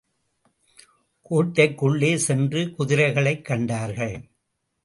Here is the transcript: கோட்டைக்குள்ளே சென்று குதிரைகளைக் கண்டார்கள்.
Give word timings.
கோட்டைக்குள்ளே 1.29 2.15
சென்று 2.15 2.73
குதிரைகளைக் 2.77 3.45
கண்டார்கள். 3.45 4.29